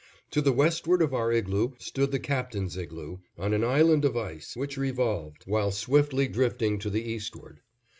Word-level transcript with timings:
To 0.31 0.41
the 0.41 0.51
westward 0.51 1.03
of 1.03 1.13
our 1.13 1.31
igloo 1.31 1.73
stood 1.77 2.09
the 2.09 2.17
Captain's 2.17 2.75
igloo, 2.75 3.19
on 3.37 3.53
an 3.53 3.63
island 3.63 4.03
of 4.03 4.17
ice, 4.17 4.55
which 4.57 4.75
revolved, 4.75 5.43
while 5.45 5.69
swiftly 5.71 6.27
drifting 6.27 6.79
to 6.79 6.89
the 6.89 7.03
eastward. 7.03 7.59